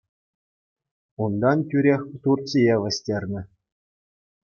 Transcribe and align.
Унтан 1.27 1.59
тӳрех 1.73 2.01
Турцие 2.25 2.75
вӗҫтернӗ. 2.85 3.41